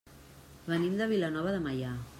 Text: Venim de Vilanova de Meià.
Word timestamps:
Venim 0.71 0.97
de 1.03 1.11
Vilanova 1.13 1.57
de 1.59 1.63
Meià. 1.69 1.97